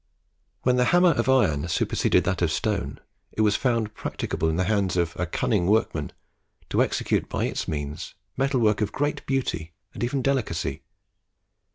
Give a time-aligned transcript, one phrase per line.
[0.63, 2.99] When the hammer of iron superseded that of stone,
[3.33, 6.11] it was found practicable in the hands of a "cunning" workman
[6.71, 10.81] to execute by its means metal work of great beauty and even delicacy.